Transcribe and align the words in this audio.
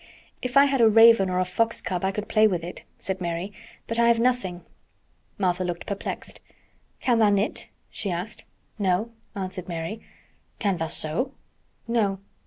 "If 0.41 0.57
I 0.57 0.65
had 0.65 0.81
a 0.81 0.89
raven 0.89 1.29
or 1.29 1.37
a 1.39 1.45
fox 1.45 1.79
cub 1.79 2.03
I 2.03 2.11
could 2.11 2.27
play 2.27 2.47
with 2.47 2.63
it," 2.63 2.81
said 2.97 3.21
Mary. 3.21 3.53
"But 3.85 3.99
I 3.99 4.07
have 4.07 4.19
nothing." 4.19 4.65
Martha 5.37 5.63
looked 5.63 5.85
perplexed. 5.85 6.39
"Can 7.01 7.19
tha' 7.19 7.29
knit?" 7.29 7.67
she 7.91 8.09
asked. 8.09 8.43
"No," 8.79 9.11
answered 9.35 9.67
Mary. 9.69 10.01
"Can 10.57 10.77
tha' 10.77 10.89
sew?" 10.89 11.33
"No." 11.87 12.17